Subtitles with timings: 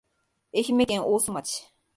[0.53, 1.71] 愛媛県大洲市